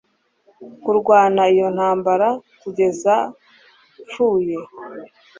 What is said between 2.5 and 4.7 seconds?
kugeza pfuye